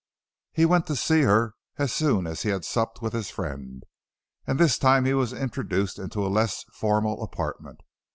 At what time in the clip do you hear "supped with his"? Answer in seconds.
2.65-3.29